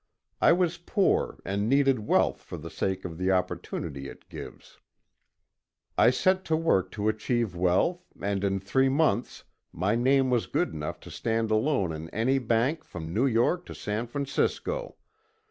I 0.41 0.51
was 0.51 0.79
poor 0.79 1.37
and 1.45 1.69
needed 1.69 1.99
wealth 1.99 2.41
for 2.41 2.57
the 2.57 2.71
sake 2.71 3.05
of 3.05 3.19
the 3.19 3.29
opportunity 3.31 4.09
it 4.09 4.29
gives. 4.29 4.79
I 5.95 6.09
set 6.09 6.43
to 6.45 6.57
work 6.57 6.89
to 6.93 7.07
achieve 7.07 7.55
wealth, 7.55 8.07
and 8.19 8.43
in 8.43 8.59
three 8.59 8.89
months 8.89 9.43
my 9.71 9.93
name 9.93 10.31
was 10.31 10.47
good 10.47 10.73
enough 10.73 10.99
to 11.01 11.11
stand 11.11 11.51
alone 11.51 11.91
in 11.91 12.09
any 12.09 12.39
bank 12.39 12.83
from 12.83 13.13
New 13.13 13.27
York 13.27 13.63
to 13.67 13.75
San 13.75 14.07
Francisco. 14.07 14.95